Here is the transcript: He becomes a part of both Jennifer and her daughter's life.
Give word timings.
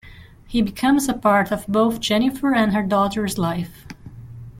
He 0.47 0.63
becomes 0.63 1.07
a 1.07 1.13
part 1.13 1.51
of 1.51 1.67
both 1.67 1.99
Jennifer 1.99 2.55
and 2.55 2.73
her 2.73 2.81
daughter's 2.81 3.37
life. 3.37 3.85